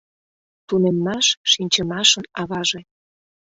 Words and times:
Тунеммаш— 0.67 1.27
шинчымашын 1.51 2.23
аваже. 2.41 2.81